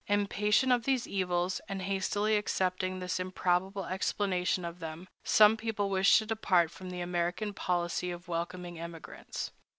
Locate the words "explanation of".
3.85-4.79